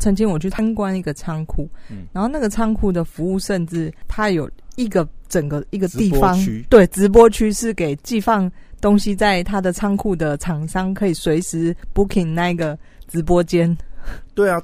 [0.00, 8.50] 曾经我去参观一个仓库，嗯然后那个仓库的服务甚至它有一个整个一个地方区，对，直播区是给寄放
[8.80, 12.76] 东西在他的仓库的厂商可以随时 booking 那个
[13.06, 13.76] 直播间。
[14.34, 14.60] 对啊，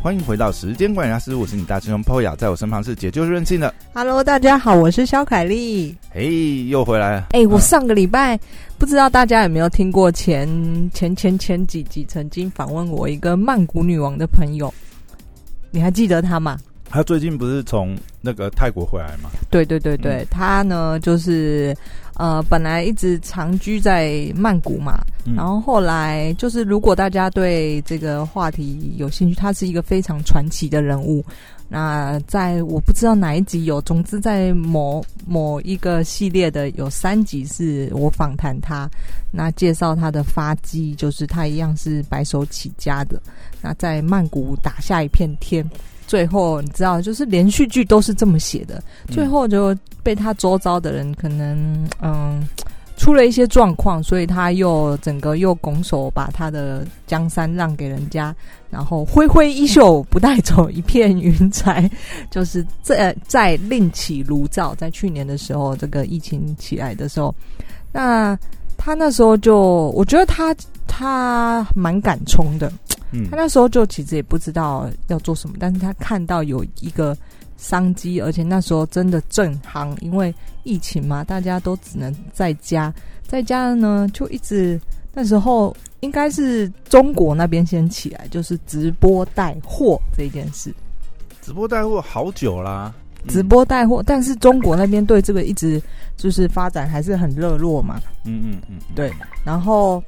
[0.00, 5.94] 欢迎回到时间管理大师，我是你大师兄 Poya，在我身旁是解救任性的，Hello，大家好，我是肖凯丽。
[6.10, 7.26] 嘿，又回来了。
[7.32, 8.38] 哎、我嗯上个礼拜
[8.78, 10.48] 不知道大家有没有听过前
[10.94, 14.72] 前前前几集曾经访问我一个曼谷女王的朋友，
[15.72, 16.56] 你还记得她吗？
[16.88, 19.28] 她最近不是从那个泰国回来吗？
[19.50, 21.76] 对对对对，她呢就是
[22.18, 31.24] 呃本来一直长居在曼谷嘛，嗯然后后来就是如果大家对这个话题有兴趣，他是一个非常传奇的人物。
[31.70, 38.88] 那在我不知道哪一集有，总之在某某一个系列的有三集是我访谈他，
[39.30, 43.20] 那介绍他的发迹，就是他一样是白手起家的，
[43.60, 45.62] 那在曼谷打下一片天。
[46.08, 49.14] 最后你知道，就是连续剧都是这么写的，嗯。
[49.14, 52.42] 最后就被他周遭的人可能嗯
[52.96, 58.34] 出了一些状况，所以他又整个又拱手把他的江山让给人家，
[58.70, 61.88] 然后挥挥衣袖不带走一片云彩，
[62.30, 64.74] 就是在在另起炉灶。
[64.74, 67.32] 在去年的时候，这个疫情起来的时候，
[67.92, 68.36] 那
[68.76, 70.56] 他那时候就我觉得他
[70.88, 72.72] 他蛮敢冲的，
[73.12, 73.28] 嗯。
[73.30, 77.16] 他那时候就其实也不知道要做什么，但是他看到有一个
[77.56, 80.34] 商机，而且那时候真的正行，因为
[80.64, 82.92] 疫情嘛，大家都只能在家，
[83.26, 84.80] 在家呢就一直
[85.12, 90.72] 那时候应该是中国那边先起来，就是直播带货这件事，
[91.42, 92.94] 直播带货好久啦，
[93.24, 93.28] 嗯。
[93.28, 95.82] 直，播带货，但是中国那边对这个一直
[96.16, 98.94] 就是发展还是很热络嘛，嗯嗯嗯，嗯。
[98.94, 99.12] 对，
[99.44, 100.02] 然后，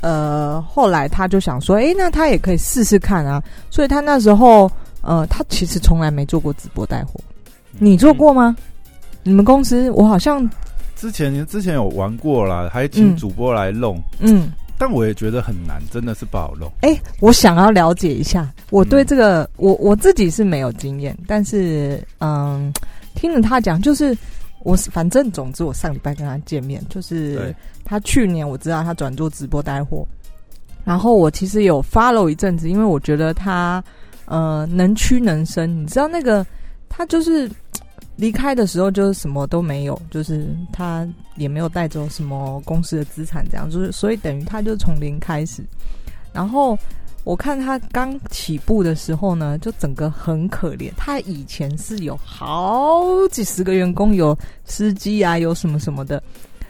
[0.00, 3.42] 呃，后来他就想说，诶，那他也可以试试看啊。
[3.70, 4.70] 所以他那时候，
[5.02, 7.18] 呃，他其实从来没做过直播带货。
[7.78, 8.12] 你做？
[8.14, 8.56] 过吗？
[9.22, 10.48] 你们公司我好像，
[10.94, 16.70] 之前之前有玩过啦，还请嗯主播来弄，嗯，但我也觉得很难，真的是不好弄。
[16.82, 18.50] 诶，我想要了解一下。
[18.70, 22.72] 我对嗯这个，我我自己是没有经验，但是，嗯，
[23.14, 24.16] 听了他讲，就是
[24.66, 27.54] 我是反正总之，我上礼拜跟他见面，就是，
[27.84, 30.04] 他去年我知道他转做直播带货，
[30.84, 33.82] 然后我其实有 follow 一阵子，因为我觉得他
[34.24, 36.44] 呃能屈能伸，你知道那个
[36.88, 37.48] 他就是
[38.16, 41.06] 离开的时候就是什么都没有，就是他
[41.36, 45.64] 也没有带走什么公司的资产，这样就是所以等于他就从零开始，
[46.32, 46.76] 然后。
[47.26, 50.92] 我看他刚起步的时候呢，就整个很可怜。
[50.96, 56.22] 他以前是有好几十个员工，有司机啊，有什么什么的。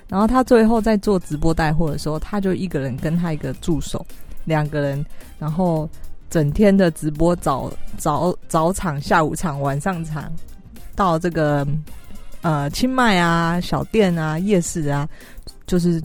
[0.08, 4.02] 然后他最后在做直播带货的时候，他就一个人跟他一个助手
[4.46, 5.04] 两个人，
[5.38, 5.86] 然后
[6.30, 10.32] 整天的直播早早早场、下午场、晚上场，
[10.94, 11.66] 到这个
[12.40, 15.06] 呃清迈啊、小店啊、夜市啊，
[15.66, 16.00] 就是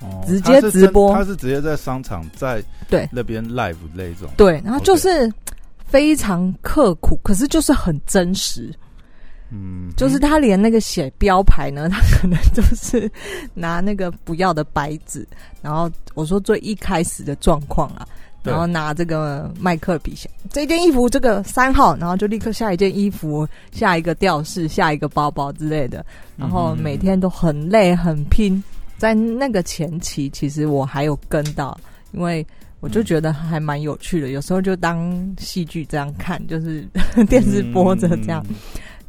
[0.00, 4.28] 哦直接直播他是直接在商场在对那边 live 那种。
[4.36, 5.32] 对，然后就是
[5.86, 8.70] 非常刻苦，可是就是很真实。
[9.52, 13.10] 嗯，就是他连那个写标牌呢， 他可能就是
[13.52, 15.26] 拿那个不要的白纸，
[15.60, 18.06] 然后我说最一开始的状况啊，
[18.44, 26.06] 然后拿这个麦克笔写这件衣服这个三号，然后就立刻下一件衣服，下一个吊饰，下一个包包之类的，
[26.36, 28.62] 然后每天都很累很拼。
[28.98, 31.76] 在那个前期，其实我还有跟到，
[32.12, 32.46] 因为
[32.80, 36.84] 我就觉得还蛮有趣的，有时候就当戏剧这样看，就是
[37.28, 38.44] 电视播着这样。
[38.48, 38.54] 嗯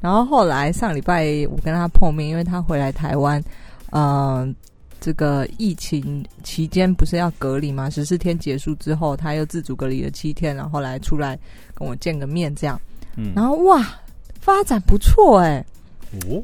[0.02, 3.40] 然后后来上礼拜我跟他碰面，因为他回来台湾，
[3.92, 4.52] 呃，
[5.00, 7.88] 这个疫情期间不是要隔离吗？
[7.88, 11.38] 十四天结束之后，他又自主隔离了七天，然后后来出来
[11.76, 12.82] 跟我见个面，这样。
[13.16, 13.88] 嗯然后哇，
[14.40, 15.64] 发展不错哎、
[16.28, 16.44] 哦，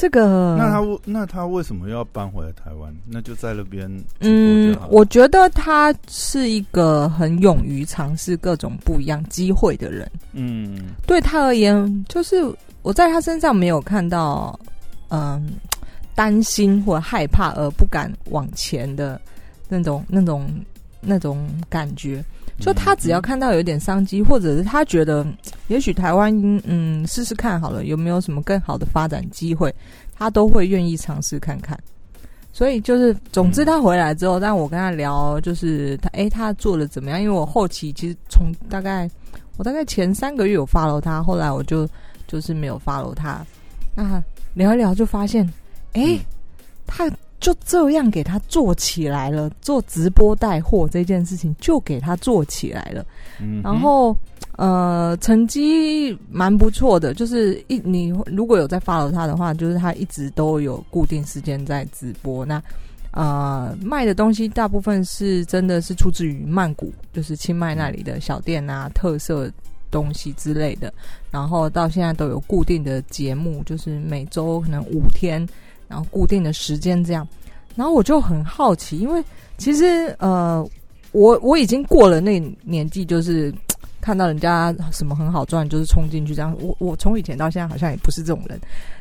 [0.00, 2.90] 这个那他为那他为什么要搬回来台湾？
[3.06, 3.86] 那就在那边
[4.20, 10.10] 嗯我觉得他是一个很勇于尝试各种不一样机会的人。
[10.32, 12.36] 嗯对他而言，就是
[12.80, 14.58] 我在他身上没有看到，
[15.10, 15.50] 嗯，
[16.14, 19.20] 担心或害怕而不敢往前的
[19.68, 20.50] 那种、那种、
[21.02, 22.24] 那种感觉。
[22.60, 25.26] 就他只要看到有点商机，或者是他觉得，
[25.68, 26.32] 也许台湾
[26.64, 29.74] 嗯试试看好了，有没有什么更好的发展机会，
[30.14, 31.78] 他都会愿意尝试看看。
[32.52, 37.20] 所以就是，总之他回来之后，但我跟他聊，就是他诶，他做的怎么样？
[37.20, 39.08] 因为我后期其实从大概
[39.56, 41.88] 我大概前三个月有 follow 他，后来我就
[42.26, 43.44] 就是没有 follow 他。
[43.94, 44.22] 那
[44.54, 45.48] 聊一聊就发现，
[45.92, 46.20] 诶，
[46.86, 47.08] 他
[47.40, 53.04] 就这样给他做起来了，做直播带货这件事情就给他做起来了。
[53.40, 54.14] 嗯，然后
[54.56, 62.44] 呃，成绩蛮不错的，就是一你如果有在 follow 他的话，就是他一直都有固定时间在直播。
[62.44, 62.62] 那
[63.12, 69.50] 呃，卖的东西大部分是真的是出自于曼谷，就是清迈那里的小店啊、特色
[69.90, 70.92] 东西之类的。
[71.30, 75.44] 然后到现在都有固定的节目，就是每周可能五天，
[75.90, 77.26] 然后固定的时间这样。
[77.74, 79.22] 然后我就很好奇，因为
[79.58, 80.66] 其实呃，
[81.12, 83.52] 我我已经过了那年纪，就是
[84.00, 86.56] 看到人家什么很好赚，就是冲进去这样。
[86.60, 88.58] 我我从以前到现在好像也不是这种人。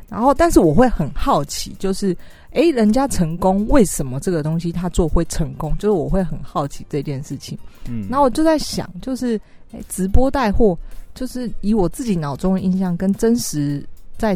[0.10, 2.18] 然后，但是我会很好奇，就是
[2.52, 5.72] 诶，人家成功，为什么这个东西他做会成功？
[5.78, 7.56] 就是我会很好奇这件事情。
[7.88, 9.40] 嗯，然后我就在想，就是
[9.72, 10.76] 诶，直播带货，
[11.14, 13.88] 就是以我自己脑中的印象跟真实
[14.18, 14.36] 在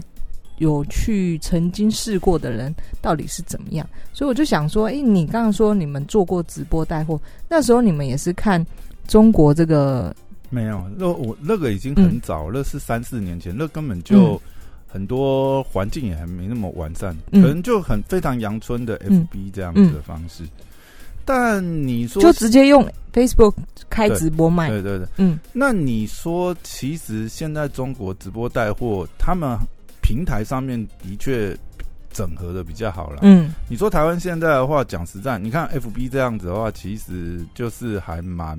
[0.58, 7.20] 有去曾经试过的人到底是怎么样，所以我就想说，诶，你刚刚说你们做过直播带货，
[7.50, 8.66] 那时候你们也是看
[9.08, 10.16] 中国这个，
[10.50, 14.40] 没有，那我那个已经很早，那是三四年前，那根本就嗯。
[14.94, 17.42] 很多环境也还没那么完善，嗯。
[17.42, 19.28] 可能就很非常阳春的嗯。
[19.34, 20.44] FB 这样子的方式。
[21.26, 23.56] 但你说就直接用 Facebook
[23.90, 25.40] 开直播卖，对对对，嗯。
[25.52, 29.58] 那你说其实现在中国直播带货，他们
[30.04, 31.58] 平台上面的确
[32.12, 33.22] 整合的比较好了。
[33.24, 38.56] 嗯你说台湾现在的话，讲实在，你看 FB 这样子的话，其实就是还蛮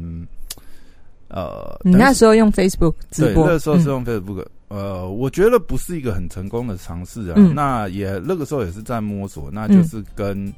[1.28, 7.34] 呃，你那时候用 Facebook 直，播，嗯那时候是用 Facebook，、呃，我觉得不是一个很成功的尝试啊。
[7.36, 10.52] 嗯那也那个时候也是在摸索，那就是跟、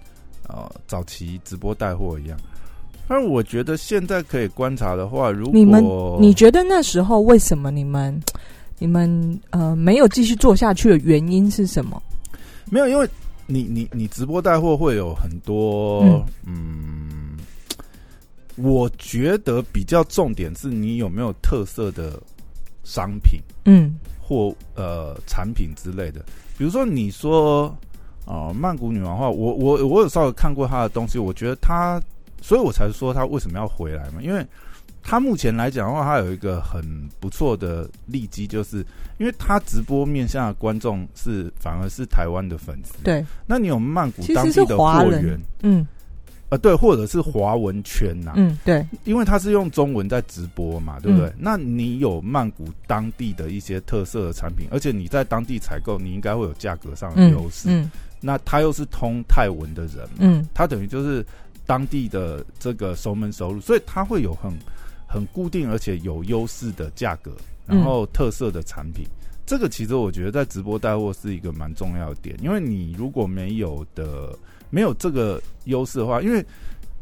[0.49, 2.39] 呃早期直播带货一样。
[3.09, 5.83] 但我觉得现在可以观察的话，如果你们
[6.21, 8.21] 你觉得那时候为什么你们
[8.79, 12.03] 你们呃没有继续做下去的原因是什么？
[12.71, 13.09] 没有，因为
[13.47, 17.37] 你你你直播带货会有很多嗯
[18.57, 22.21] 我觉得比较重点是你有没有特色的
[22.85, 23.41] 商品。
[23.65, 23.97] 嗯
[24.29, 26.25] 或呃产品之类的。
[26.59, 27.73] 比如说你说
[28.25, 32.03] 呃曼谷女王的话，我我我有稍微看过她的东西，我觉得她，
[32.43, 34.45] 所以我才说她为什么要回来嘛，因为
[35.07, 36.83] 她目前来讲的话，他有一个很
[37.21, 38.85] 不错的利基，就是
[39.19, 45.41] 因为他直播面向的观众是反而是台湾的粉丝，对，那你有曼谷当地的货源。
[45.63, 45.87] 嗯。
[46.49, 51.33] 呃，对，或者是华文圈呐、嗯对，因为他是用中文在直播嘛，对不对？
[51.37, 57.69] 那你有曼谷当地的一些特色的产品，而且你在当地采购，你应该会有价格上的嗯优势。
[57.69, 57.91] 嗯。
[58.21, 60.49] 那他又是通泰文的人嘛，嗯。
[60.55, 61.27] 他等于就是
[61.67, 64.53] 当地的这个熟门熟路，所以他会有很
[65.07, 67.33] 很固定而且有优势的价格，
[67.65, 69.07] 然后特色的产品。
[69.47, 74.37] 这个其实我觉得在直播带货是一个蛮重要的点，因为你如果没有的
[74.71, 76.45] 没有这个优势的话，因为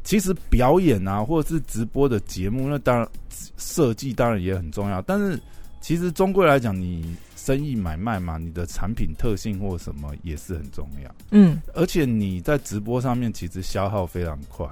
[0.02, 3.08] 其实表演啊或者是直播的节目，那当然
[3.56, 5.40] 设计当然也很重要，但是
[5.80, 11.14] 其实终归来讲，你生意买卖嘛，你的产品特性或什么也是很重要。
[11.30, 14.66] 嗯，而且你在直播上面其实消耗非常快，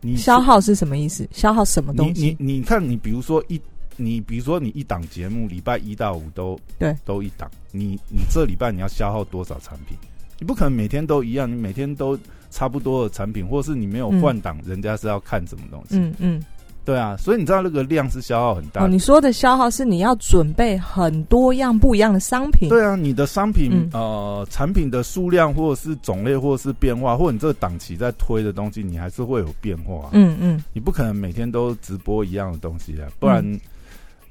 [0.00, 1.28] 你消耗是什么意思？
[1.32, 2.36] 消耗什么你你东西？
[2.38, 3.60] 你看，你比如说一，
[3.96, 9.96] 你比如说你一档节目，礼拜一到五都对都一档，你你这礼拜你要消耗多少产品？
[10.38, 12.18] 你不可能每天都一样，你每天都
[12.50, 15.96] 差不多的产品，或是你没有换档，人家是要看什么东西？
[15.98, 16.44] 嗯嗯，
[16.84, 23.90] 对啊，所以你知道那个量是消耗很大哦，你说的消耗是你要准备很多样不一样的商品，对啊，你的商品、嗯。
[23.92, 30.08] 呃产品的数量或者是种类或者是变化，或者你这个档期在推的东西，你还是会有变化。
[30.12, 30.64] 嗯嗯。
[30.72, 33.44] 你不可能每天都直播一样的东西啊，不然、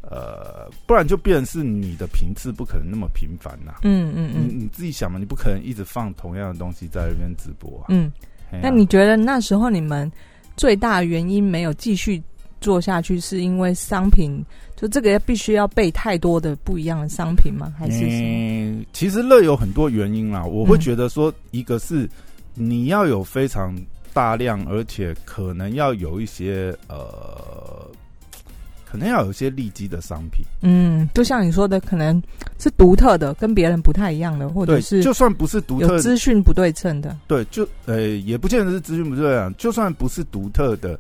[0.02, 4.50] 呃，不然就变成是你的频次不可能那么频繁呐、你嗯嗯嗯。
[4.50, 7.86] 你自己想嘛，你不可能一直放同样的东西在那边直播啊。
[7.90, 8.12] 嗯。
[8.52, 8.60] 啊。
[8.62, 10.12] 那你觉得那时候你们
[10.58, 12.22] 最大原因没有继续
[12.62, 14.44] 做下去，是因为商品
[14.76, 17.74] 就这个必须要备太多的不一样的商品吗？
[17.78, 18.12] 还是什么？
[18.12, 20.44] 嗯，其实乐有很多原因啦。
[20.44, 22.10] 我会嗯觉得说，一个是
[22.54, 23.76] 你要有非常
[24.14, 27.88] 大量，而且可能要有一些呃，
[28.86, 30.44] 可能要有一些利基的商品。
[30.62, 32.22] 嗯，就像你说的，可能
[32.58, 37.16] 是独特的，跟别人不太一样的，或者，是就算不是独特，资讯不对称的。
[37.28, 39.54] 对，就呃，也不见得是资讯不对啊。
[39.58, 41.00] 就算不是独特的，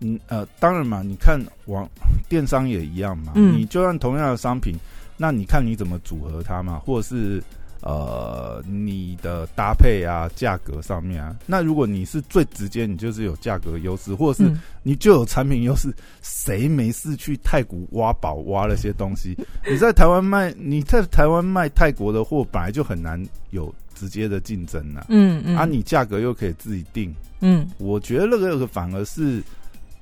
[0.00, 1.88] 嗯呃，当然嘛，你看网
[2.28, 3.32] 电商也一样嘛。
[3.34, 4.74] 嗯你就算同样的商品，
[5.16, 7.42] 那你看你怎么组合它嘛，或者是
[7.82, 11.36] 呃你的搭配啊、价格上面啊。
[11.46, 15.92] 那如果你是最直接，你就是有价格优势，或者是嗯你就有产品优势。
[16.22, 19.36] 谁没事去泰国挖宝挖那些东西？
[19.68, 29.42] 你在台湾卖，你在台湾卖泰国的货，本来就很难有直接的竞争啊，嗯嗯，啊，你价格又可以自己定，嗯我觉得那个反而是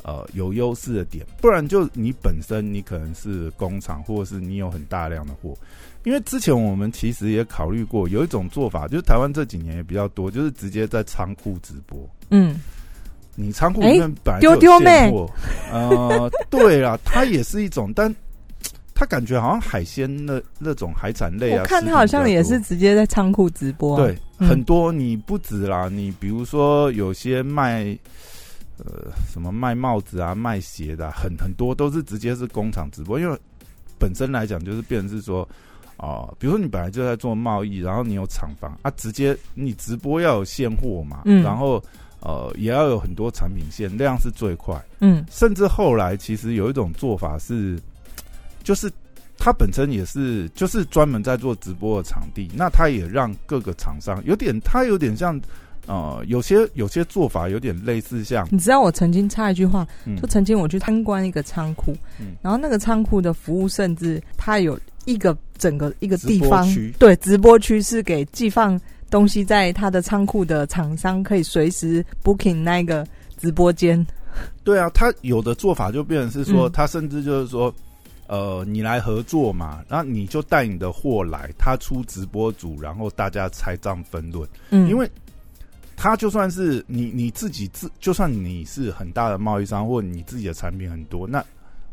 [0.04, 5.52] 呃有优势的点，不然就你本身你可能是工厂，或者是你有很大量的货。
[6.04, 11.99] 因为之前我们其实也考虑过，有一种做法，就是台湾这几年也比较多，就是直接在仓库直播。
[12.28, 12.61] 嗯，
[13.34, 14.90] 你仓库里面本来就有丢丢妹。
[14.90, 15.30] 现货，
[15.73, 18.14] 呃，对啦，它也是一种，但
[18.94, 24.46] 它感觉好像海鲜那那种海产类啊，我看食品他好像也是直接在仓库直播、啊，对，嗯。
[24.46, 27.96] 很多你不止啦，你比如说有些卖
[28.78, 33.38] 呃什么卖帽子啊、卖鞋的啊、很很多都是直接是工厂直播，因为
[33.99, 35.49] 本身来讲就是变成是说。
[35.97, 41.83] 哦、比如说你本来就在做贸易，然后你有厂房啊，直接你直播要有现货嘛，嗯然后
[42.19, 44.76] 呃也要有很多产品线，量是最快。
[44.99, 47.81] 嗯甚至后来其实有一种做法是，
[48.64, 48.90] 就是
[49.38, 55.40] 它本身也是就是专门在做直播的场地，那它也让各个厂商有点，它有点像
[55.87, 74.05] 呃，有些有些做法有点类似像，你知道我曾经插一句话，嗯就曾经我去参观一个仓库，嗯然后那个仓库的服务甚至它有一个整个一个地直播方区，对，直播区是给寄放东西在他的仓库的厂商可以随时 booking 那个直播间。
[74.62, 77.73] 对啊，他有的做法就变成是说，嗯它甚至就是说。
[78.26, 84.49] 呃，你来合作嘛，然后你就带你的货来，他出直播组，然后大家拆账分论。
[84.71, 85.07] 嗯，因为
[85.97, 91.45] 他就算是你你自己自，就算你是很大的贸易商，或你自己的产品很多，那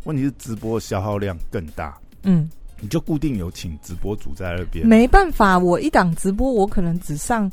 [0.04, 4.88] 问题是直播消耗量更大，嗯，你就固定有请直播主在那边。
[4.88, 7.50] 没办法，我一档直播我可能只上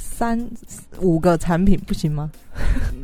[0.00, 0.38] 三
[1.00, 2.30] 五个产品，不行吗？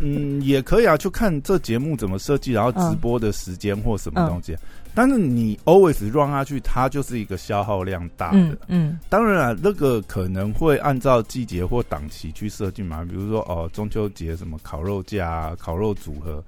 [0.01, 4.57] 嗯，也可以啊，就看这节目怎么设计，然后直播的时间或什么东西。
[4.95, 8.39] 但是你 always run 下去，它就是一个消耗量大的。
[8.39, 16.43] 嗯嗯当然了，那个可能会按照季节或档期去设计嘛，比如说哦，中秋节什么烤肉架、啊、烤肉组合，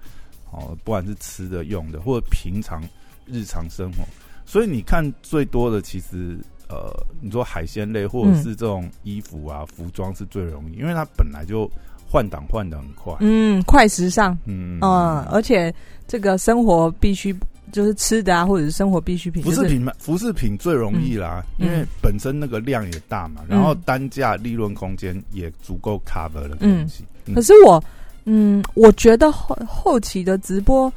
[0.52, 2.80] 哦，不管是吃的、用的，或者平常
[3.26, 4.04] 日常生活。
[4.44, 6.38] 所以你看最多的其实
[6.68, 11.70] 呃，你说海鲜类或者是这种衣服啊、服装是最容易，因为它本来就
[12.10, 13.14] 换档换的很快。
[13.20, 14.78] 嗯，快时尚，嗯。
[14.80, 15.72] 嗯，而且
[16.08, 17.34] 这个生活必须
[17.72, 21.66] 就是吃的啊，或者是生活必需品，就是服饰品嘛，服饰品最容易啦，嗯。
[21.66, 27.04] 因为本身那个量也大嘛，然后单价利润空间也足够 cover 的东西。
[27.26, 27.34] 嗯。
[27.34, 27.82] 可是我，
[28.24, 30.92] 嗯，我觉得后后期的直播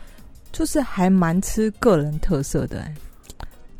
[0.51, 2.93] 就是还蛮吃个人特色的、欸，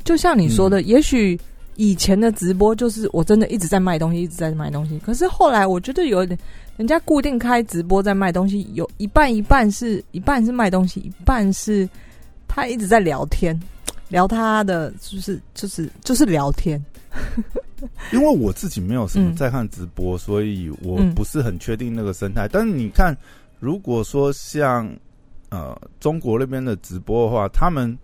[0.04, 1.38] 就像你说的，也许
[1.80, 4.98] 以前的直播就是我真的一直在卖东西，一直在卖东西。
[4.98, 6.38] 可是后来我觉得有一点，
[6.76, 11.88] 人家固定开直播在卖东西，有一半一半是一半是卖东西，一半是
[12.46, 13.58] 他一直在聊天，
[14.10, 16.78] 聊他的就是就是就是聊天。
[18.12, 22.46] 因为我自己没有什么嗯在看直播，所以我嗯不是很确定那个生态。
[22.46, 23.16] 但是你看，
[23.58, 24.86] 如果说像
[25.48, 27.96] 呃中国那边的直播的话，他们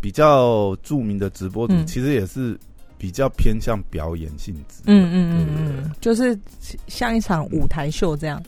[0.00, 2.58] 比较著名的直播其实也是
[3.00, 4.82] 比较偏向表演性质。
[4.84, 6.38] 嗯嗯嗯嗯，就是
[6.86, 8.40] 像一场舞台秀这样。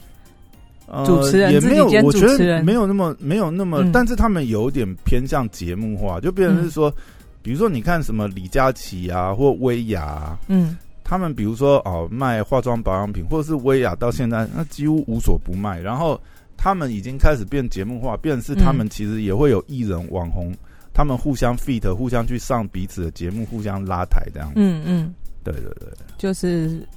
[0.85, 3.91] 呃主持人也没有我觉得没有那么没有那么，嗯。
[3.91, 6.93] 但是他们有点偏向节目化，就变成是说，
[7.41, 10.77] 比如说你看什么李佳琦啊，或薇娅、啊，嗯。
[11.05, 16.19] 他们比如说哦卖化妆保养品，或者是薇娅到现在那几乎无所不卖，然后
[16.57, 20.53] 他们已经开始变节目化，变成是他们其实也会有艺人网红，
[20.93, 24.51] 他们互相 fit，互相去上彼此的节目，互相拉抬这样。
[24.55, 26.87] 嗯嗯，对对对，就是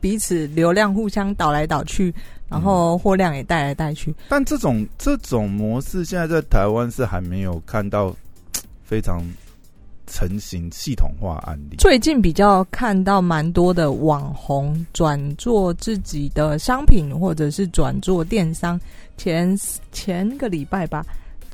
[0.00, 2.14] 彼此流量互相倒来倒去，
[2.48, 4.14] 然后货量也带来带去。
[4.28, 8.14] 但这种这种模式现在在台湾是还没有看到
[8.84, 9.22] 非常
[10.06, 11.76] 成型系统化案例。
[11.76, 18.80] 最近比较看到蛮多的网红转做自己的商品，或者是转做电商。
[19.18, 19.54] 前
[19.90, 21.04] 前个礼拜吧，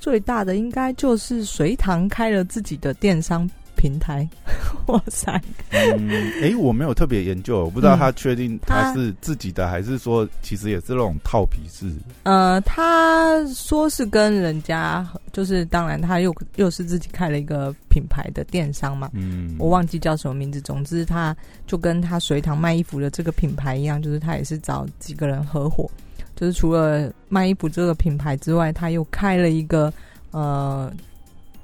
[0.05, 4.29] 最大的应该就是隋唐开了自己的电商平台。
[4.85, 5.41] 哇塞！
[5.71, 6.11] 嗯，
[6.43, 11.91] 哎，我没有特别研究，我不知道嗯他确定他他是自己的，还是说其实也是那种套皮式。
[12.25, 20.61] 呃，他说是跟人家，就是当然他又又是自己开了一个品牌的电商嘛，嗯，我忘记叫什么名字。
[20.61, 21.35] 总之，他
[21.67, 25.91] 就跟他隋唐卖衣服的这个品牌一样，就是他也是找几个人合伙，
[26.37, 29.93] 就是除了卖衣服这个品牌之外，他又开了一个
[30.31, 30.93] 呃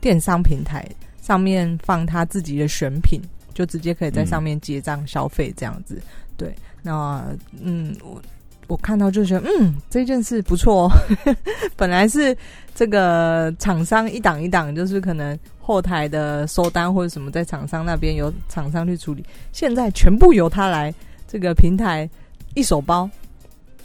[0.00, 0.88] 电商平台，
[1.20, 3.20] 上面放他自己的选品，
[3.52, 6.00] 就直接可以在上面结账消费这样子。
[6.36, 7.24] 对，那
[7.60, 8.22] 嗯，我
[8.68, 10.90] 我看到就觉得嗯这件事不错哦。
[11.76, 12.36] 本来是
[12.74, 20.94] 这个厂商一档一档，就是可能后台的收单或者什么，在厂商那边由厂商去处理，现在全部由他来
[21.28, 22.08] 这个平台
[22.54, 23.10] 一手包，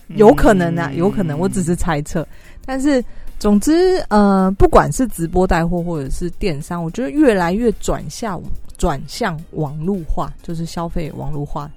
[0.09, 2.27] 有可能啊，有可能，我只是猜测。
[2.65, 3.03] 但是
[3.39, 8.41] 总之，呃，不管是直播带货或者是电商，我觉得越来越转向
[8.77, 11.69] 转向网络化，就是消费网络化，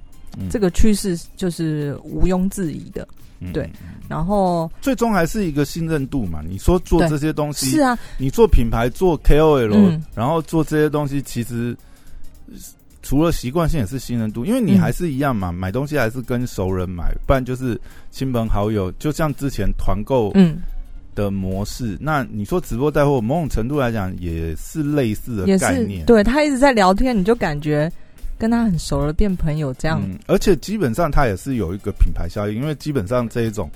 [0.49, 3.07] 这个趋势就是毋庸置疑的。
[3.53, 3.71] 对，
[4.09, 6.41] 然后最终还是一个信任度嘛。
[6.45, 11.73] 你说做这些东西是啊，你做品牌做 KOL，然后做这些东西，其实
[13.01, 17.79] 除了习惯性也是信任度，因为你还是一样嘛，买东西还是跟熟人买，不然就是
[18.11, 18.91] 亲朋好友。
[18.93, 20.57] 就像之前团购嗯
[21.15, 26.05] 的模式，那你说直播带货，某种程度来讲也是类似的概念。
[26.05, 27.91] 对他一直在聊天，你就感觉。
[28.37, 30.01] 跟他很熟了，变朋友这样。
[30.01, 33.69] 嗯，而且基本上他也是有一个品牌效应，因为基本上这一种，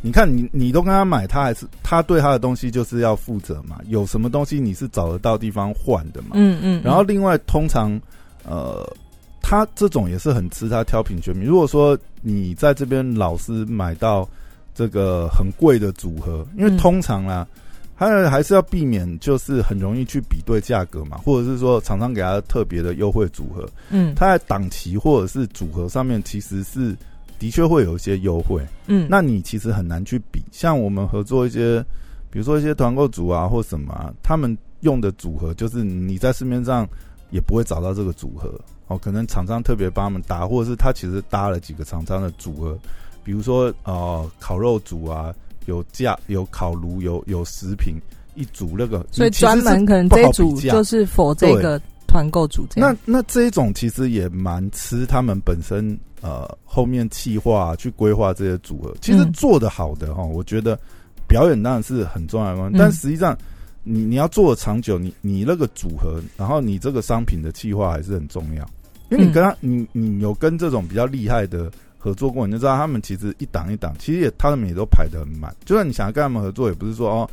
[0.00, 3.78] 你看你你都跟他买，他还是他对他的东西就是要负责嘛。
[3.88, 6.28] 有什么东西你是找得到地方换的嘛？
[6.32, 6.80] 嗯嗯。
[6.82, 8.00] 然后另外，通常
[8.46, 8.86] 呃，
[9.42, 11.44] 他这种也是很吃他挑品选品。
[11.44, 14.28] 如果说你在这边老是买到
[14.74, 17.46] 这个很贵的组合，因为通常啦。
[17.98, 26.94] 他还是要避免，就是很容易去比对价格嘛，或者是说厂商给他特别的优惠组合，嗯，他在档期或者是组合上面其实是
[27.38, 30.42] 的确会有一些优惠，嗯，那你其实很难去比。
[30.52, 31.82] 像我们合作一些，
[32.30, 36.86] 比如说一些团购组啊或什么，啊他们用的组合就是你在市面上
[37.30, 38.52] 也不会找到这个组合。
[38.88, 42.78] 哦，可能厂商特别帮他们搭，或者是他其实搭了几个厂商的组合，
[43.24, 45.34] 比如说呃烤肉组啊。
[45.66, 47.96] 有架有烤炉有有食品
[48.36, 52.96] 一组那个，所以专门可能这一组就是否这个团购组这样。
[53.04, 60.78] 那那这一种其实也蛮吃他们本身呃后面企划去规划这些组合，其实做的好的哈，我觉得
[61.26, 63.36] 表演当然是很重要的，但实际上
[63.86, 68.68] 你你要做的长久，你你那个组合，然后你这个商品的计划还是很重要，
[69.10, 71.70] 因为你跟他你你有跟这种比较厉害的。
[71.98, 75.52] 合作过你就知道，他们其实一档一档，其实也他们也都排的很满。
[75.64, 77.30] 就算你想要跟他们合作，也不是说哦，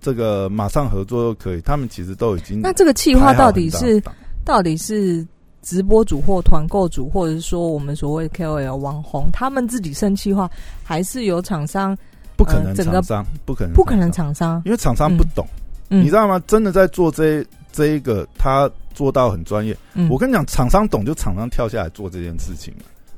[0.00, 1.60] 这个马上合作就可以。
[1.60, 4.02] 他们其实都已经那这个计划到底是
[4.42, 5.26] 到底是
[5.60, 10.50] 直播主或团购主，或者是说我们所谓 KOL 网红，他们自己生计划，
[10.82, 11.94] 还是有厂商？
[12.34, 15.46] 不可能，厂商不可能，不可能厂商，因为厂商不懂，
[15.88, 16.42] 你知道吗？
[16.46, 19.76] 真的在做这这一个，他做到很专业。
[20.10, 22.74] 我跟你讲，厂商懂，就厂商跳下来做这件事情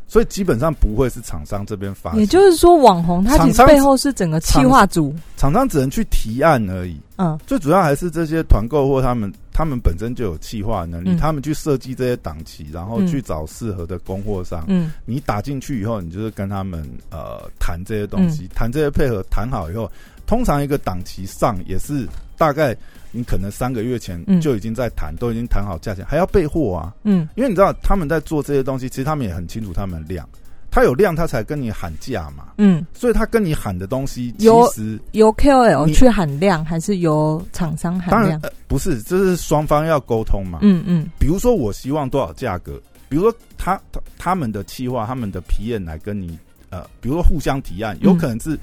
[0.09, 6.97] 所以基本上不会是厂商这边发，也就是说，网红他其实背后是整个企划组，厂商只能去提案而已。
[7.17, 14.65] 嗯，最主要还是这些团购或他们，他们本身就有企划能力，他们去设计这些档期，然后去找适合的供货商。
[14.69, 19.91] 嗯，你打进去以后，你就是跟他们呃谈这些东西，谈这些配合，谈好以后，
[20.27, 22.77] 通常一个档期上也是大概。
[23.13, 26.93] 你可能三个月前就已经在谈，都已经谈好价钱，还要备货啊。
[27.05, 30.29] 嗯，因为你知道他们在做这些东西，其实他们也很清楚他们量，
[30.71, 32.49] 他有量他才跟你喊价嘛。
[32.59, 38.39] 嗯，所以他跟你喊的东西，其实由 KOL 去喊量，还是由厂商喊量？
[38.69, 40.59] 不是，这是双方要沟通嘛。
[40.61, 48.59] 嗯嗯，比如说我希望多少价格，比如说他他他们的企划，他们的皮验来跟你呃，比如说互相提案，有可能是。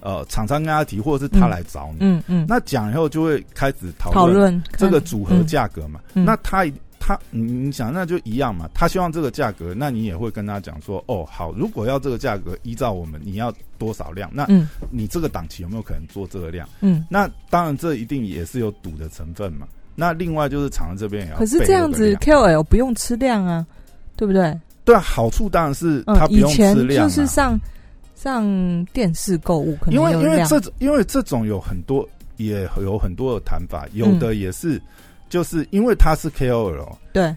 [0.00, 6.00] 呃，厂商跟他提，或者是他来找你，嗯嗯，那讲以后就会开始讨论这个组合价格嘛。
[6.12, 6.64] 那他
[7.00, 8.68] 他你你想，那就一样嘛。
[8.74, 14.30] 他希望这个价格，那你也会跟他讲说，哦，好，如果要这个价格，依照我们你要多少量？
[14.32, 14.46] 那
[14.90, 16.68] 你这个档期有没有可能做这个量？
[16.80, 19.66] 嗯，那当然这一定也是有赌的成分嘛。
[19.96, 23.66] 那另外就是厂商这边也要，可是这样子 KOL 不用吃量啊，
[24.16, 24.56] 对不对？
[24.84, 27.58] 对啊，好处当然是他不用吃量，就是上。
[28.18, 34.80] 上电视购物，可能因为因为这种因为这种有很多也有很多的谈法，有的也是
[35.28, 37.34] 就是因为他是 KOL，对，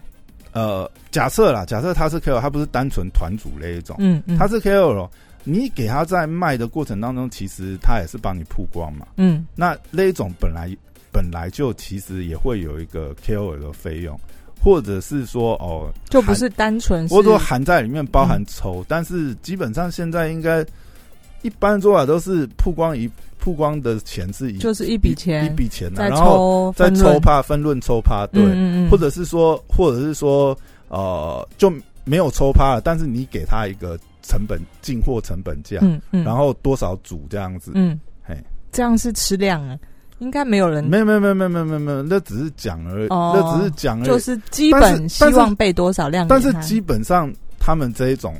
[0.52, 5.08] 呃，假设啦，假设他是 KOL，他不是单纯团主那一种，嗯嗯，他是 KOL，
[5.44, 10.68] 你给他在卖的过程当中，其实他也是帮你曝光嘛，嗯，那那一种本来
[11.12, 14.18] 本来就其实也会有一个 KOL 的费用。
[14.62, 20.64] 或者是说哦，就不是单纯，或者说含在里面包含抽，但是基本上现在应该
[21.42, 30.56] 一般做法都是曝光一曝光的钱是一就是一笔钱一笔钱，然后再抽趴分论抽趴，对，或者是说或者是说
[30.88, 31.72] 呃就
[32.04, 38.36] 没有抽趴，但是你给他一个成本进货成本价，嗯嗯，然后多少组这样子，嗯，嘿，
[38.70, 39.76] 这样是吃量啊。
[40.22, 44.06] 应该没有人，没有没有没有没有没有没有，那只是讲而已，那只是讲而已。
[44.06, 48.34] 就是基本希望备多少量，但是基本上他们这一种，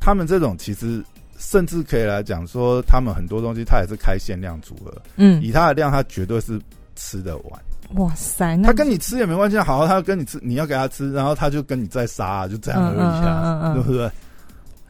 [0.00, 1.02] 他们这种其实
[1.38, 6.60] 甚至可以来讲说，他们很多东西他也是开限量组合，嗯，以他的量，他绝对是
[6.96, 7.60] 吃得完。
[7.94, 14.10] 哇塞，他跟你吃也没关系，好，他跟你吃，你要给他吃，然后他就跟你再杀，就这样而已啊，对不对？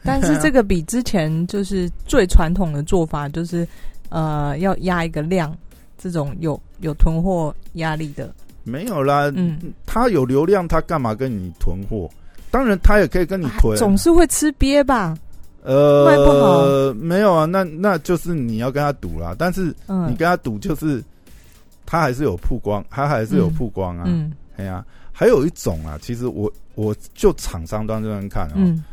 [0.03, 3.67] 但是这个比之前就是最传统的做法，就是
[4.09, 5.55] 呃要压一个量，
[5.99, 8.33] 这种有有囤货压力的。
[8.63, 12.09] 没有啦，嗯，他有流量，他干嘛跟你囤货？
[12.51, 15.17] 当然，他也可以跟你囤，总是会吃瘪吧？
[15.61, 19.35] 呃，卖不好没有啊，那那就是你要跟他赌啦。
[19.37, 21.03] 但是嗯你跟他赌，就是
[21.85, 24.05] 他还是有曝光，他还是有曝光啊。
[24.07, 28.83] 嗯哎呀、还有一种啊，其实我我就厂商端这边看啊，嗯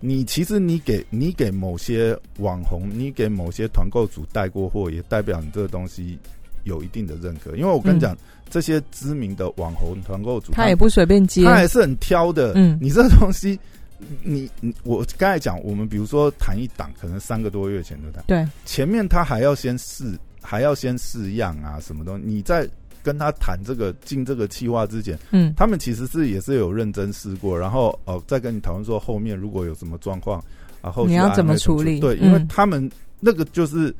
[0.00, 6.18] 你其实你给你给某些网红，你给某些团购组带过货，也代表你这个东西
[6.64, 7.56] 有一定的认可。
[7.56, 8.16] 因为我跟你讲，
[8.50, 11.44] 这些知名的网红团购组，嗯他也不随便接。
[11.44, 12.52] 他，还是很挑的。
[12.54, 12.78] 嗯。
[12.80, 13.58] 你这东西，
[14.22, 22.68] 你你我刚才讲，我们比如说谈一档，可能三个多月前的谈，对，前面他还要先试，还要先试样啊，什么东西，你在
[23.02, 25.54] 跟他谈这个进这个计划之前，嗯。
[25.56, 30.42] 他们其实是也是有认真试过，然后哦再跟你讨论说后面如果有什么状况
[30.80, 32.00] 啊，后续你要怎么处理？
[32.00, 33.94] 对，嗯因为他们那个就是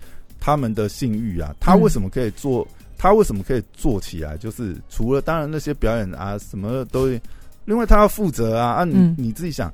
[0.44, 2.66] 他们的信誉啊，他为什么可以做？
[2.98, 4.36] 他为什么可以做起来？
[4.36, 7.06] 就是除了当然那些表演啊什么的都，
[7.64, 9.72] 另外他要负责啊啊你、嗯你自己想，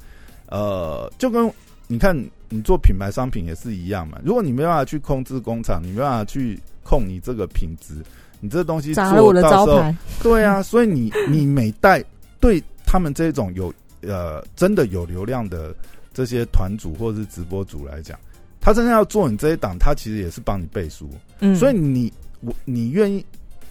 [0.51, 1.51] 呃，就跟
[1.87, 2.15] 你看
[2.51, 4.19] 你做品牌商品也是一样嘛。
[4.23, 7.95] 如果你没办法去控制工厂，你没办法去控你这个品质，
[8.41, 12.05] 你这东西做了到时候对啊，所以你 你每代
[12.41, 15.75] 对他们这种有呃真的有流量的
[16.13, 18.19] 这些团主或者是直播主来讲，
[18.69, 21.09] 他真正要做你这一档，他其实也是帮你背书。
[21.41, 23.25] 嗯，所以你我你愿意，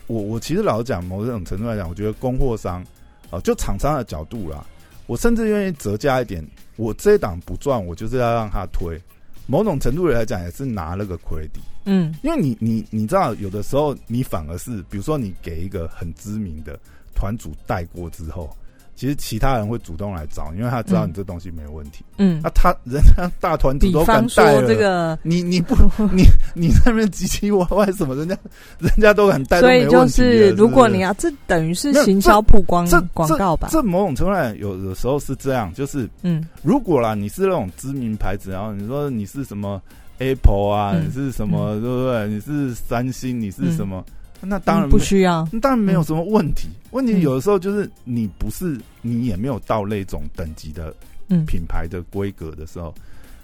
[0.08, 2.82] 我我其实老实讲，某种程度来讲，我觉得供货商
[3.26, 4.66] 啊、呃就厂商的角度啦，
[5.06, 6.44] 我甚至愿意折价一点，
[6.78, 9.00] 我这一档不赚，我就是要让他推。
[9.46, 11.62] 某种程度来讲，也是拿了个 credit。
[11.86, 16.76] 嗯因为你你你知道，有的时候你反而是，比如说你给一个很知名的
[17.14, 18.50] 团主带过之后，
[18.98, 22.04] 其实其他人会主动来找，因为他知道嗯你这东西没问题。
[22.18, 25.76] 嗯那、，他人家大团体都敢带了，这个，你 你不
[26.12, 26.24] 你
[26.56, 28.36] 你在那边唧唧歪歪什么，人家
[28.80, 33.70] 人家都敢带，所以就是如果你要，这等于是行销曝光这广告吧？
[33.72, 39.80] 这某种程度上有，有时候是这样，就是嗯如果啦，你是那种知名牌子，然后你说你是什么
[40.18, 42.28] Apple 啊，嗯你是什么，对不对？
[42.28, 44.04] 你是三星，你是什么？
[44.42, 46.68] 那当然嗯不需要，那当然没有什么问题。
[46.92, 47.22] 问题嗯。
[47.22, 50.94] 有的时候就是你不是你也没有到那种等级的
[51.30, 51.46] 嗯。
[51.46, 52.94] 品牌的规格的时候，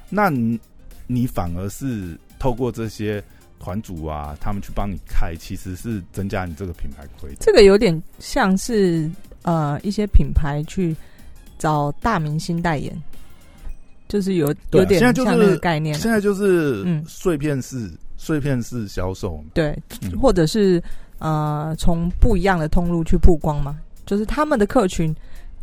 [0.10, 0.60] 那你
[1.08, 3.24] 你反而是透过这些
[3.60, 7.38] 团主啊，他们去帮你开，其实是增加你这个品牌规则。
[7.40, 9.10] 这个有点像是
[9.42, 10.96] 呃一些品牌去
[11.58, 12.94] 找大明星代言，
[14.08, 15.96] 就是有有点现在就是像那个概念。
[15.96, 17.04] 啊，现在就是嗯。
[17.08, 17.90] 碎片式、
[18.24, 20.18] 碎片式销售嘛，对，嗯。
[20.18, 20.82] 或者是
[21.20, 25.14] 呃从不一样的通路去曝光嘛，就是他们的客群，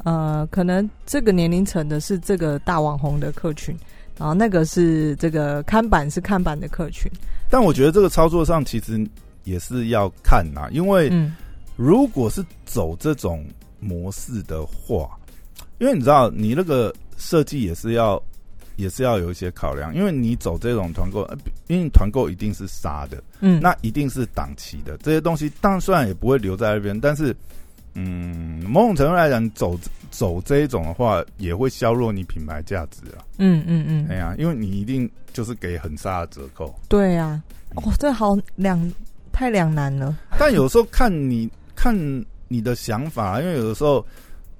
[0.04, 3.74] 呃，可能这个年龄层的是这个大网红的客群，
[4.18, 7.10] 然后那个是这个看板是看板的客群，
[7.48, 9.02] 但我觉得这个操作上其实
[9.44, 11.34] 也是要看呐、因为嗯。
[11.76, 13.42] 如果是走这种
[13.78, 15.08] 模式的话，
[15.78, 18.22] 因为你知道，你那个设计也是要
[18.80, 21.36] 也是要有一些考量，因为你走这种团购，呃
[21.68, 27.36] 因为你团购一定是杀的，嗯，那一定是档期的，这些东西当然虽然也不会留在那边，但是。
[27.94, 29.76] 嗯，某种程度来讲，走
[30.12, 33.26] 走这一种的话，也会削弱你品牌价值啊。
[33.38, 36.72] 嗯嗯嗯哎，呀，因为你一定就是给很杀的折扣。
[36.88, 37.42] 对啊，
[37.74, 38.80] 哦，这好两
[39.32, 41.92] 太两难了，但有时候看你看
[42.46, 44.06] 你的想法，因为有的时候，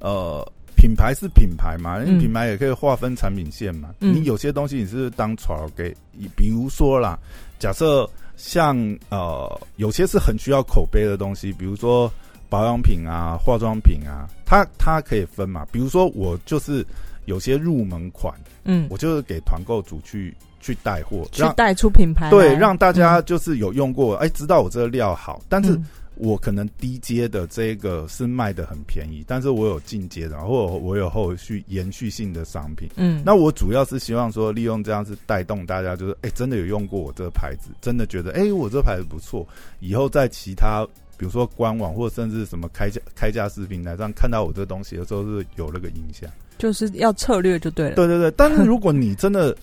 [0.01, 3.91] 呃，品牌是品牌嘛，因为嗯品牌也可以划分产品线嘛。
[4.01, 5.95] 嗯你有些东西你是当传给，
[6.35, 7.19] 比如说啦，
[7.59, 8.75] 假设像
[9.11, 12.11] 呃，有些是很需要口碑的东西，比如说
[12.49, 15.67] 保养品啊、化妆品啊，它它可以分嘛。
[15.71, 16.83] 比如说我就是
[17.27, 18.33] 有些入门款，
[18.65, 25.79] 嗯，我就是给团购组去去带货，让去带出品牌，对让大家就是有用过，哎、知道我这个料好，但是。
[26.21, 32.89] 嗯我可能低阶的这个是卖的很便宜，但是我有进阶的，或者我有后续延续性的商品。
[32.97, 39.47] 嗯，那我主要是希望说，利用这样子带动大家，就是哎、真的有用过我这个牌子，真的觉得哎、我这牌子不错，
[39.81, 46.29] 以后在其他比如说官网或者甚至什么开价开价视频台上看到我这东西的时候，是有那个影响。
[46.59, 49.57] 就是要策略就对了，对对对，但是如果你真的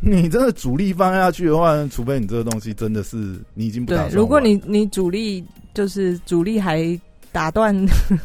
[0.00, 6.98] 你真的主力放下去的话，除非你这个东西真的是你已经不打算，对如果你你主力就是主力还
[7.30, 7.74] 打断，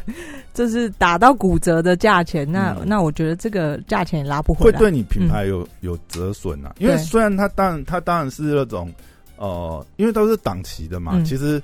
[0.54, 2.84] 就是打到骨折的价钱，那、嗯。
[2.86, 4.72] 那我觉得这个价钱也拉不回来。
[4.72, 6.74] 会对你品牌有、有折损啊。
[6.78, 8.92] 因为虽然它当然它当然是那种
[9.36, 11.24] 呃，因为都是档期的嘛，嗯。
[11.24, 11.62] 其实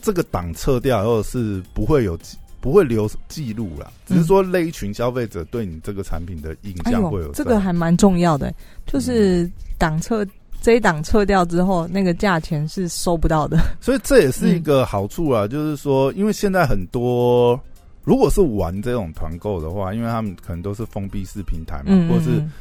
[0.00, 2.18] 这个档撤掉后是不会有
[2.60, 8.52] 不会留记录啦，只是说那一群消费者对你这个产品的印哎象会有呦，这个还蛮重要的，
[8.86, 10.26] 就是档撤
[10.60, 13.58] 这一档撤掉之后，那个价钱是收不到的。
[13.80, 17.58] 所以这也是一个好处啊，就是说，因为现在很多
[18.04, 22.52] 如果是玩这种团购的话，因为他们可能都是封闭式平台嘛，嗯，或者是嗯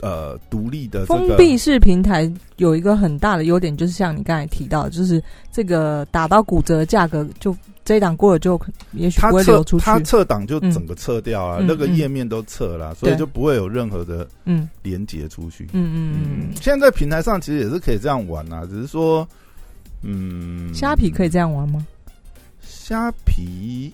[0.00, 8.60] 呃独立的、这封闭式平台有一个很大的优点，就是像你刚才提到，就是这个打到骨折价格，就这一档过了就
[8.92, 10.04] 也许它不会撤出去。
[10.04, 15.64] 撤档就整个撤掉啊，嗯那个嗯页面都撤了，所以就不会有任何的嗯连接出去。
[15.72, 19.26] 嗯嗯嗯现在在平台上其实也是可以这样玩啊，只是说，
[20.02, 21.84] 嗯，嗯，虾皮可以这样玩吗？
[22.60, 23.92] 虾皮，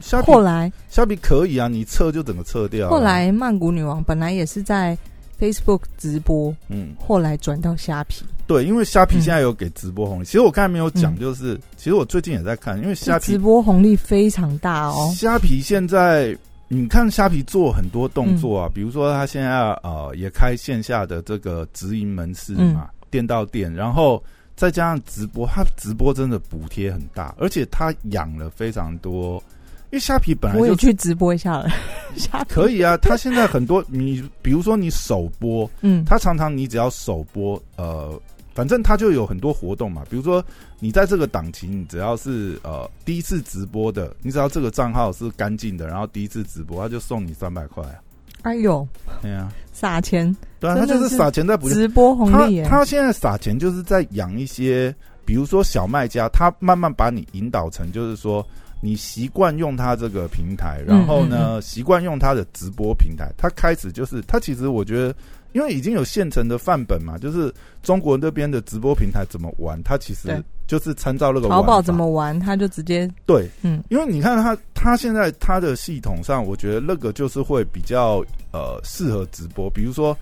[0.00, 2.90] 虾皮后来虾皮可以啊，你撤就整个撤掉啊。
[2.90, 4.96] 后来曼谷女王本来也是在
[5.40, 10.24] Facebook 直播，嗯，后来转到虾皮，对，因为虾皮嗯现在有给直播红利。
[10.24, 15.10] 其实我刚才没有讲，嗯就是、其实我最近也在看，因为虾皮直播红利非常大哦。
[15.16, 16.36] 虾皮现在。
[16.72, 19.50] 你看虾皮做很多动作嗯啊，比如说他现在
[19.82, 24.22] 呃也开线下的这个直营门市嗯嘛，店到店，然后
[24.54, 29.42] 再加上直播，他直播真的补贴很大，而且他养了非常多，
[29.90, 31.68] 因为虾皮本来我也就去直播一下了，
[32.16, 38.20] 虾皮可以啊，他现在很多你比如说你首播，嗯他常常你只要首播，呃，
[38.54, 40.02] 反正他就有很多活动嘛。
[40.08, 40.44] 比如说
[40.78, 47.94] 你在这个档期，你只要是呃第一次直播的，你只要这个账号是干净的，然后第一次直播，他就送你三百块啊。
[48.42, 48.86] 哎呦
[49.20, 51.68] 对啊，撒钱对啊，他就是撒钱在补。
[51.68, 54.94] 直播红他利他，他现在撒钱就是在养一些，
[55.26, 58.46] 比如说小卖家，他慢慢把你引导成，就是说
[58.80, 65.14] 你习惯用它这个平台，然后嗯呢习惯用它的直播平台，它开始就是它其实我觉得。
[65.52, 79.68] 因为已经有现成的范本嘛，就是中国那边的直播平台怎么玩，它其实就是参照那个淘宝怎么玩，它就直接对，嗯因为你看它，它现在它的系统上，我觉得那个就是会比较呃适合直播。
[79.68, 80.16] 比如说，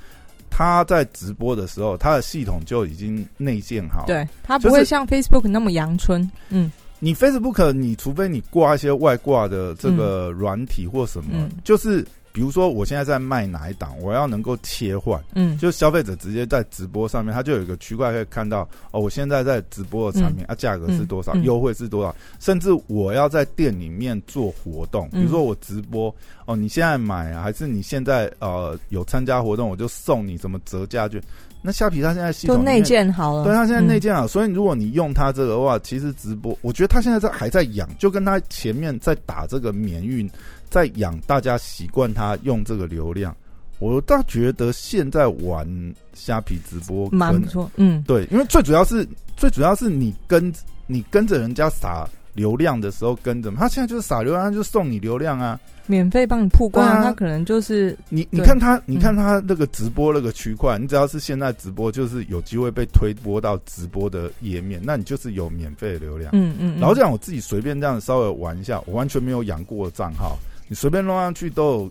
[0.49, 11.51] 他在直播的时候，它的系统就已经内建好。，对，它不会像 Facebook 那么阳春，嗯你 Facebook，你除非你挂一些外挂的这个软体或什么，嗯。
[11.63, 15.57] 就是比如说我现在在卖哪一档，我要能够切换，嗯。
[15.59, 26.15] 就消费者直接在直播上面，他就有一个区块可以看到哦，我现在在直播的产品、啊，价格是多少，优惠是多少，甚至我要在店里面做活动，比嗯如说我直播
[26.47, 31.21] 哦，你现在买啊，还是你现在呃有参加活动，我就送你什么折价券。
[31.61, 40.31] 那虾皮它现在系统里面就内建好了，对，它现在嗯内建好，所以如果你用它这个的话，其实直播，我觉得它现在在还在养，就跟它前面在打这个免运，
[40.71, 43.37] 在养大家习惯它用这个流量。
[43.81, 50.53] 我倒觉得现在玩虾皮直播蛮不错，嗯对，因为最主要是最主要是你跟
[50.87, 55.59] 你跟着人家撒流量的时候跟着嘛，他现在就是撒流量，他就送你流量啊。
[55.87, 66.31] 免费帮你曝光，对啊他可能就是你你看他，你嗯看他那个直播那个区块，你只要是现在直播，就是有机会被推播到直播的页面，那你就是有免费的流量。
[66.35, 70.37] 嗯嗯，嗯老实讲，我自己随便这样稍微玩一下，我完全没有养过的账号，
[70.69, 71.91] 你随便弄上去都有。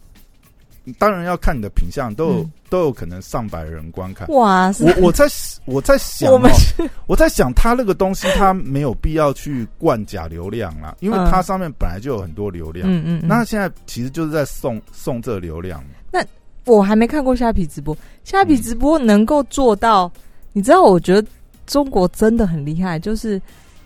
[0.93, 4.27] 当然要看你的品相，都有、嗯都有可能上百人观看。
[4.27, 5.25] 哇，我我在
[5.63, 12.85] 我在想、我们哦，我在想， 他那个东西他没有必要去灌假流量啦，因为嗯它上面本来就有很多流量。
[12.89, 16.21] 嗯嗯，嗯那现在其实就是在送送这流量那。
[16.65, 20.11] 我还没看过虾皮直播，虾皮嗯直播能够做到，
[20.51, 21.25] 你知道，我觉得
[21.65, 23.41] 中国真的很厉害，就是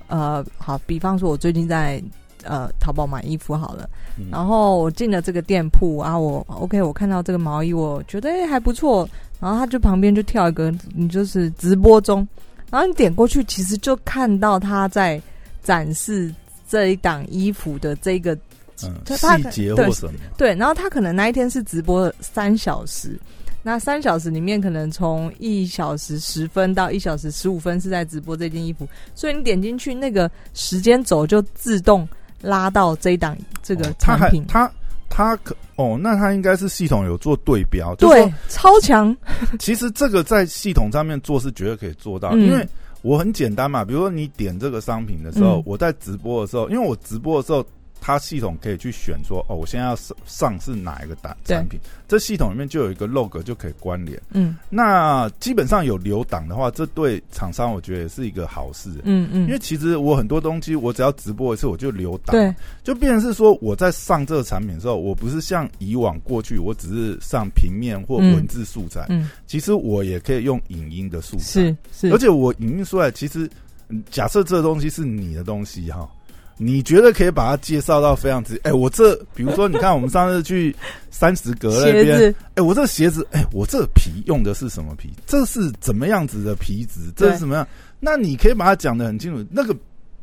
[0.08, 2.02] 呃，好，比方说，我最近在
[2.44, 4.28] 呃淘宝买衣服好了，嗯。
[4.32, 9.08] 然后我进了这个店铺啊，我 OK，我看到这个毛衣，我觉得诶还不错，
[9.40, 12.28] 然后他就旁边就跳一个，你就是直播中，
[12.70, 15.22] 然后你点过去，其实就看到他在
[15.64, 16.34] 展示
[16.68, 18.38] 这一档衣服的这个
[18.76, 23.20] 细节对或什么，对，然后他可能那一天是直播三小时，
[23.62, 32.08] 那三小时里面可能从一小时十分到一小时十五分是在直播这件衣服，所以你点进去那个时间轴就自动
[32.42, 34.46] 拉到这一档这个哦他还产品。
[34.48, 34.72] 他
[35.10, 39.16] 他可哦，那他应该是系统有做对标，就是对，超强，
[39.60, 42.68] 其实这个在系统上面做是绝对可以做到，嗯因为
[43.02, 47.66] 我很简单嘛，比如说你点这个商品的时候，嗯我在直播的时候，因为我直播的时候。
[48.02, 54.20] 它系统可以去选说，哦，我现在要上上是哪一个单产品，这系统里面就有一个 log 就可以关联。
[54.32, 54.58] 嗯。
[54.70, 58.90] 那基本上有留档的话，这对厂商我觉得也是一个好事。
[59.04, 73.48] 嗯嗯，因为其实我很多东西，我只要直播一次我就留档，对，就变成是说我在上这个产品的时候，我不是像以往过去，我只是上平面或文字素材，嗯其实我也可以用影音的素材，是是，而且我影音出来，其实
[73.90, 76.10] 嗯假设这个东西是你的东西哈，
[76.58, 78.60] 你觉得可以把它介绍到非常直接？
[78.64, 80.76] 哎，我这比如说，你看我们上次去
[81.10, 85.10] 三十格那边，哎，我这鞋子，哎，我这皮用的是什么皮？
[85.26, 87.00] 这是怎么样子的皮质？
[87.16, 87.68] 这是什么样？
[88.00, 89.44] 那你可以把它讲的很清楚。
[89.52, 89.76] 那个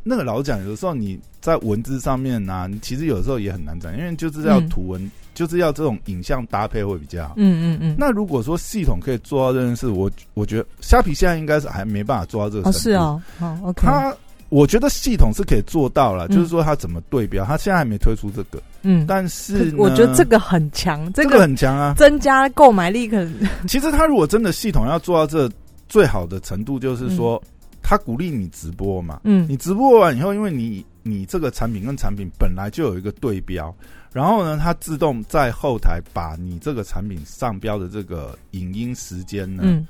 [0.03, 7.35] 那个老讲，有时候你在文字上面呢，你其实有时候也很难讲，因为就是要图文，就是要这种影像搭配会比较好。
[7.37, 7.97] 嗯嗯嗯。
[7.99, 12.79] 那如果说系统可以做到这件事，我我觉得虾皮现在应该是还没办法做到这个程度。
[12.79, 13.83] 是哦，好，OK。
[13.85, 14.17] 它。
[14.51, 23.49] 我觉得系统是可以做到了，就是说它怎么对标，它现在还没推出这个，嗯，但是我觉得这个很强，这个很强啊，增加购买力可能。
[23.69, 25.51] 其实它如果真的系统要做到这
[25.87, 27.43] 最好的程度，就是说
[27.83, 33.75] 它鼓励你直播嘛，嗯，你直播完以后，因为你你这个产品跟产品本来就有一个对标，
[34.15, 39.85] 然后呢，它自动在后台把你这个产品上标的这个影音时间呢。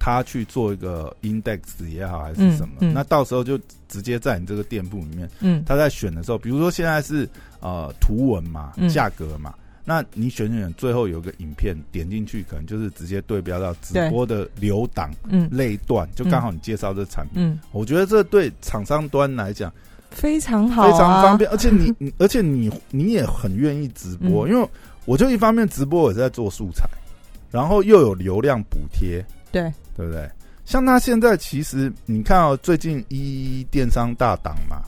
[0.00, 7.28] 他去做一个 index 也好还是什么，那到时候就直接在你这个店铺里面，嗯，他在选的时候，比如说现在是
[7.60, 9.52] 呃图文嘛，价格嘛，
[9.84, 19.70] 那你选选最后有个影片点进去，可能就是直接对标到直播的留档，嗯，类段就刚好你介绍这产品，嗯，我觉得这对厂商端来讲
[20.10, 24.66] 非常好，非常方便，而且你 你而且你你也很愿意直播，因为
[25.04, 26.88] 我就一方面直播我在做素材，
[27.50, 29.70] 然后又有流量补贴，对。
[29.96, 30.28] 对不对？
[30.66, 34.82] 像他现在其实你看哦，最近一电商大档嘛，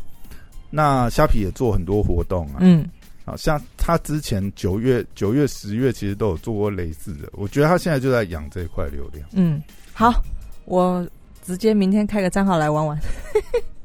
[0.70, 2.58] 那虾皮也做很多活动啊。
[2.60, 2.86] 嗯，
[3.24, 7.28] 好像他之前九月、九月、十月其实都有做过类似的。
[7.32, 9.26] 我觉得他现在就在养这一块流量。
[9.32, 9.60] 嗯，
[9.92, 10.22] 好，
[10.66, 11.04] 我
[11.44, 12.96] 直接明天开个账号来玩玩。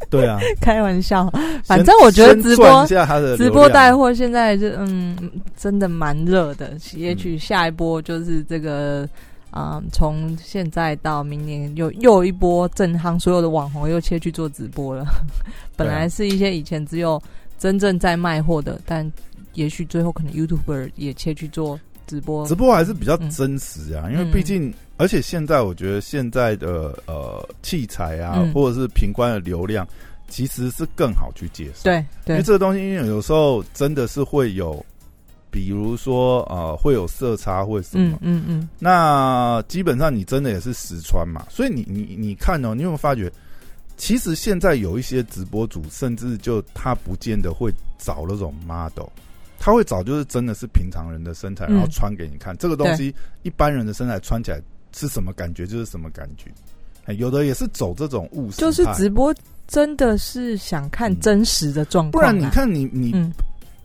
[0.08, 1.28] 对啊， 开玩笑。
[1.64, 2.86] 反正我觉得直播
[3.38, 5.18] 直播带货现在就嗯，
[5.58, 6.78] 真的蛮热的。
[6.94, 9.10] 也许下一波就是这个。
[9.50, 15.06] 啊，从现在到明年又又一波震撼，所有的网红又切去做直播了。
[15.76, 17.22] 本来是一些以前只有
[17.58, 19.10] 真正在卖货的，但
[19.54, 22.46] 也许最后可能 YouTuber 也切去做直播。
[22.46, 29.88] 直播还是比较真实啊，因为毕竟，而且现在我觉得现在的呃器材啊，或者是平关的流量，
[30.28, 31.84] 其实是更好去介绍。
[31.84, 31.96] 对，
[32.28, 34.86] 因为这个东西，因为有时候真的是会有。
[35.58, 43.32] 比如说，呃，会有色差或什么，嗯嗯嗯，那基本上你真的也是实穿嘛，所以你你你看哦，你有没有发觉，
[43.98, 49.08] 其实现在有一些直播主，甚至就他不见得会找那种 model，
[49.58, 52.56] 他会找就是真的是平常人的身材，然后穿给你看。
[52.58, 54.62] 这个东西一般人的身材穿起来
[54.94, 56.52] 是什么感觉，就是什么感觉。
[57.16, 59.34] 有的也是走这种务实，就是直播
[59.68, 63.12] 真的是想看真实的状况，不然你看你你。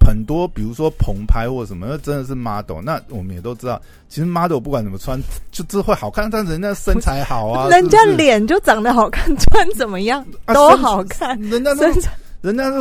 [0.05, 2.81] 很多，比如说棚拍或什么，那真的是 model。
[2.83, 11.39] 那我们也都知道，其实 model 不管怎么穿，就这会好看，但人家身材好啊， 人家脸就长得好看，穿怎么样都好看。
[11.41, 12.79] 人家身材，人家都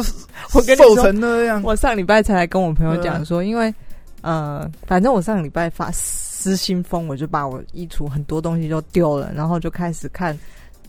[0.54, 1.62] 我跟你瘦成那样。
[1.64, 3.74] 我上礼拜才来跟我朋友讲说，因为
[4.22, 10.38] 呃，反正我上礼拜发失心疯，我就把我衣橱很多东西都丢了，然后就开始看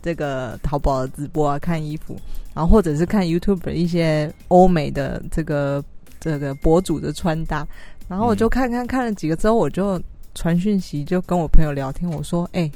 [0.02, 2.16] 这个淘宝的直播啊，看衣服，
[2.54, 5.82] 然后或者是看 YouTube 一些欧美的这个。
[6.22, 7.66] 这个博主的穿搭，
[8.08, 10.00] 然后我就看看看了几个之后，我就
[10.36, 12.08] 传讯息，就跟我朋友聊天。
[12.08, 12.70] 我说：“哎，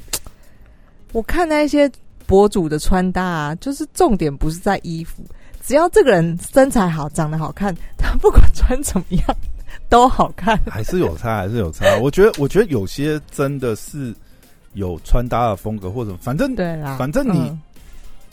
[1.13, 1.89] 我看那些
[2.25, 5.23] 博主的穿搭啊，就是重点不是在衣服，
[5.63, 9.23] 只要这个人身材好、长得好看，他不管穿怎么样
[9.87, 10.59] 都好看。
[10.67, 11.85] 还是有差，还是有差。
[12.01, 14.13] 我觉得，我觉得有些真的是
[14.73, 17.57] 有穿搭的风格，或者反正对啦，反正你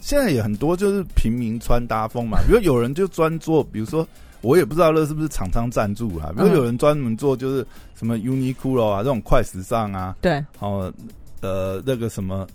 [0.00, 2.40] 现在也很多就是平民穿搭风嘛。
[2.48, 4.04] 比如有人就专做，比如说。
[4.44, 6.30] 我也不知道那是不是厂商赞助啊？
[6.36, 10.92] 比如有人专门做就是什么 Uniqlo 啊这种快时尚啊，对，哦，
[11.40, 12.46] 呃，那个什么，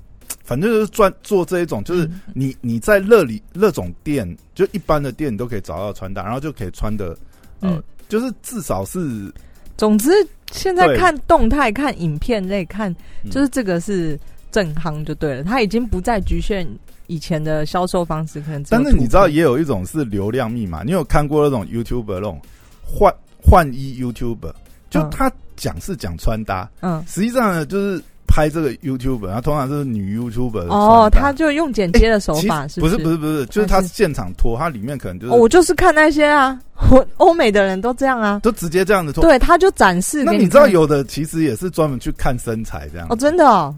[0.44, 7.18] 反正就是专做这一种，就是你你在那里那种店，就一般的店你都可以找到穿搭，然后就可以穿的，
[7.60, 9.34] 呃，就是至少是，
[9.76, 10.12] 总之
[10.52, 12.96] 现在看动态、看影片类看，
[13.32, 14.20] 就是这个是
[14.52, 16.68] 正夯就对了，它已经不再局限。
[17.10, 20.84] 以前的销售方式可能，但是你知道也有一种是流量密码。
[20.84, 22.40] 你有看过那种 YouTuber 那种
[22.86, 24.54] 换换衣 YouTuber，
[24.90, 32.98] 就他讲是讲穿搭，嗯，实际上呢就是拍这个 YouTuber，然后通常是女 YouTuber 哦，他就用剪接的手法，是不是？
[33.00, 36.60] 不是不是，就是他是现场脱，他里面可能就是我就是看那些啊，
[36.92, 40.24] 我欧美的人都这样啊，都直接这样子脱，对，他就展示。
[40.24, 43.74] 那你知道有的其实也是专门去看身材这样哦，真的哦。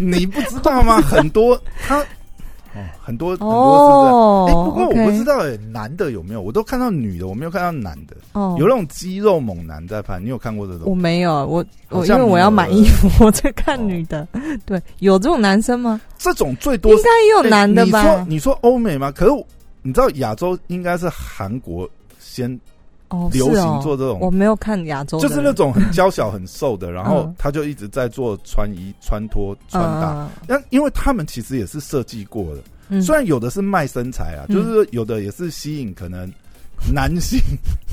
[0.00, 1.00] 你不知道吗？
[1.02, 2.00] 很多他
[2.72, 3.44] 哦，很多很多
[3.82, 4.46] 是这样。
[4.46, 6.40] 哎，不过我不知道哎，男的有没有？
[6.40, 8.16] 我都看到女的，我没有看到男的。
[8.32, 10.82] 哦，有那种肌肉猛男在拍，你有看过这种？
[10.88, 14.26] 我没有，我我因为我要买衣服， 我在看女的。
[14.64, 16.00] 对，有这种男生吗？
[16.16, 18.02] 这种最多应该也有男的吧？
[18.02, 19.10] 你说你说欧美吗？
[19.10, 19.32] 可是
[19.82, 21.88] 你知道亚洲应该是韩国
[22.20, 22.60] 先哦，
[23.10, 27.34] 哦行做这种我没有看亚洲，就是那种很娇小很瘦的， 然后嗯。
[27.38, 30.12] 他就一直在做穿衣、穿脱、穿搭。
[30.12, 30.28] 嗯。
[30.46, 33.02] 但因为他们其实也是设计过的，嗯。
[33.02, 34.54] 虽然有的是卖身材啊，嗯。
[34.54, 36.30] 就是有的也是吸引可能
[36.92, 37.38] 男性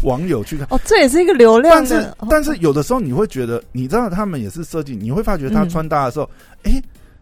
[0.04, 0.68] 网友去看。
[0.72, 6.30] 哦，这也是一个流量但是但是有的时候你会觉得，你知道他们也是设计，你会发觉他嗯穿搭的时候，
[6.64, 6.82] 哎、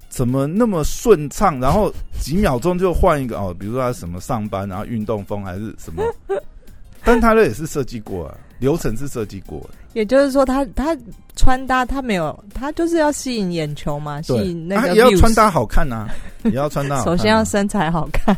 [0.09, 1.59] 怎么那么顺畅？
[1.59, 6.03] 然后几秒钟就换一个哦，比如说他什么上班，然后运动风还是什么，
[7.05, 9.69] 但他的也是设计过啊，流程是设计过的。
[9.93, 10.97] 也就是说他，他
[11.37, 16.07] 穿搭他没有，他就是要吸引眼球嘛，吸，引那个啊也要穿搭好看呐、
[16.43, 18.35] 也要穿搭好看啊、首先要身材好看，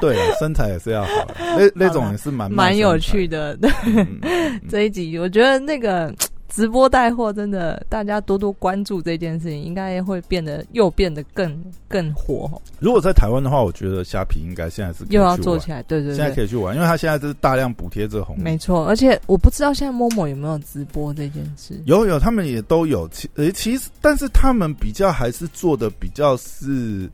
[0.00, 3.54] 对啊，身材也是要好，那那种也是蛮蛮有趣的。
[3.56, 3.70] 对。
[3.84, 6.14] 嗯嗯嗯这一集我觉得那个
[6.56, 11.54] 直播带货真的，大家多多关注这件事情，应该会变得又变得更
[11.86, 15.82] 更火，如果在台湾的话，我觉得虾皮应该现在是又要做起来。
[15.82, 18.40] 对对现在可，以去玩，因为它现在就是大量补贴这个红利。
[18.40, 18.86] 没错。
[18.86, 21.78] 而且我不知道现在陌陌有没有直播这件事。
[21.84, 23.06] 有有，他们也都有。
[23.10, 27.10] 其呃，其实，但是他们比较还是做的比较是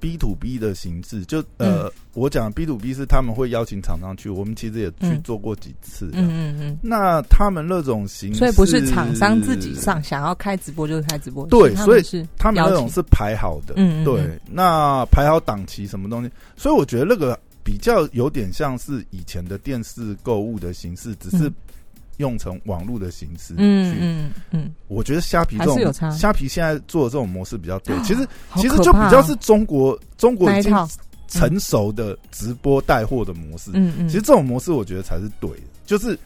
[0.00, 1.24] B to B 的形式。
[1.24, 6.10] 就呃，我讲 B to B 是他们会邀请厂商去，我们其实也去嗯做过几次。
[6.12, 6.78] 嗯嗯嗯。
[6.82, 13.74] 那他们那种形式，所以不是厂商自己上，想要开直播就开直播，对所以是他们那种是排好的。
[13.76, 21.54] 嗯嗯嗯对，那排好档期什么东西，所以我觉得那个比较有点像是以前的电视购物的形式，只是嗯
[22.18, 23.54] 用成网络的形式。
[23.58, 30.72] 嗯嗯嗯，我觉得虾皮这种虾皮现在做的这种模式比较对，其实好其实就比较是中国中国已经
[31.28, 33.70] 成熟的直播带货的模式。
[33.74, 36.18] 嗯嗯，其实这种模式我觉得才是对的，就是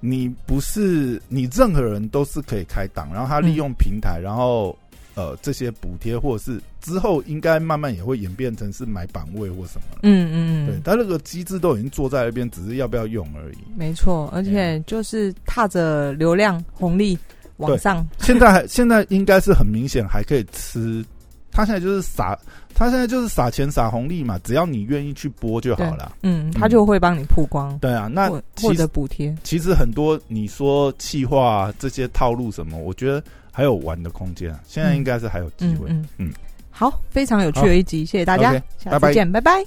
[0.00, 4.76] 你不是你任何人都是可以开档，然后他利用平台，然后
[5.20, 10.00] 呃这些补贴或者是之后应该慢慢也会演变成是买版位或什么了。
[10.02, 13.58] 嗯嗯对，嗯，他那个机制都已经做在那边，只是要不要用而已。
[13.76, 17.18] 没错，而且就是踏着流量红利
[17.58, 21.04] 往上，现在还 现在应该是很明显还可以吃，
[21.52, 22.38] 他现在就是撒，
[22.74, 26.16] 他现在就是撒钱撒红利嘛，只要你愿意去播就好了。
[26.22, 29.36] 嗯，他就会帮你曝光，对啊，那获得补贴。
[29.42, 33.22] 其实很多你说气话、啊、这些套路什么，我觉得
[33.52, 34.60] 还有玩的空间啊。
[34.66, 35.88] 现在应该是还有机会。
[35.88, 36.32] 嗯嗯嗯
[36.70, 39.64] 好，非常有趣的一集，谢谢大家下拜拜次见，拜拜